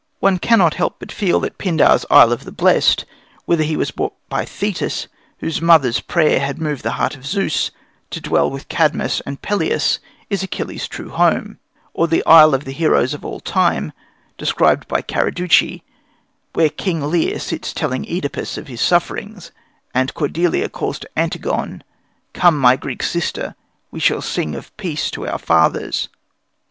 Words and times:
One 0.19 0.39
cannot 0.39 0.73
help 0.73 0.99
feeling 1.11 1.43
that 1.43 1.59
Pindar's 1.59 2.07
Isle 2.09 2.31
of 2.31 2.43
the 2.43 2.51
Blest, 2.51 3.05
whither 3.45 3.61
he 3.63 3.77
was 3.77 3.91
brought 3.91 4.15
by 4.29 4.45
Thetis, 4.45 5.07
whose 5.41 5.61
mother's 5.61 5.99
prayer 5.99 6.39
had 6.39 6.59
moved 6.59 6.81
the 6.81 6.93
Heart 6.93 7.15
of 7.17 7.23
Zeus, 7.27 7.69
to 8.09 8.19
dwell 8.19 8.49
with 8.49 8.67
Cadmus 8.67 9.21
and 9.27 9.43
Peleus, 9.43 9.99
is 10.27 10.41
Achilles' 10.41 10.87
true 10.87 11.09
home; 11.11 11.59
or 11.93 12.07
the 12.07 12.25
isle 12.25 12.55
of 12.55 12.65
the 12.65 12.71
heroes 12.71 13.13
of 13.13 13.23
all 13.23 13.39
time, 13.39 13.93
described 14.39 14.87
by 14.87 15.03
Carducci, 15.03 15.83
where 16.53 16.69
King 16.69 17.03
Lear 17.03 17.37
sits 17.37 17.71
telling 17.71 18.03
OEdipus 18.07 18.57
of 18.57 18.67
his 18.69 18.81
sufferings, 18.81 19.51
and 19.93 20.15
Cordelia 20.15 20.67
calls 20.67 20.97
to 20.97 21.09
Antigone, 21.15 21.81
"Come, 22.33 22.57
my 22.57 22.75
Greek 22.75 23.03
sister! 23.03 23.53
We 23.91 24.01
will 24.09 24.23
sing 24.23 24.55
of 24.55 24.75
peace 24.77 25.11
to 25.11 25.27
our 25.27 25.37
fathers." 25.37 26.09